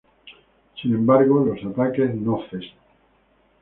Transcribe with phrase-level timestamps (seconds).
[0.81, 2.75] Sin embargo, los ataques no cesan.